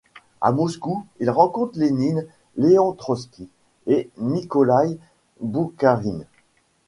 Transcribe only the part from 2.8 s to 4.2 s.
Trotski et